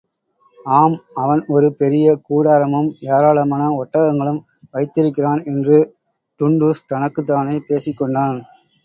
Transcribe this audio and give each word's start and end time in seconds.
ஆம், 0.75 0.95
அவன் 1.13 1.41
ஒரு 1.47 1.67
பெரிய 1.73 2.07
கூடாரமும் 2.29 2.87
ஏராளமான 3.09 3.67
ஒட்டகங்களும் 3.81 4.41
வைத்திருக்கிறான் 4.71 5.43
என்று 5.45 5.77
டுன்டுஷ் 6.39 6.83
தனக்குத்தானே 6.87 7.55
பேசிக் 7.67 7.99
கொண்டான். 8.01 8.39